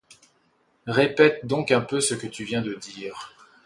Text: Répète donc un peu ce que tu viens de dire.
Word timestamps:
Répète 0.87 1.45
donc 1.45 1.69
un 1.69 1.81
peu 1.81 2.01
ce 2.01 2.15
que 2.15 2.25
tu 2.25 2.43
viens 2.43 2.63
de 2.63 2.73
dire. 2.73 3.35